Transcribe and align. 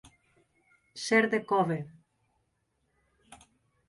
Ser 1.01 1.19
de 1.33 1.39
cove. 1.51 1.77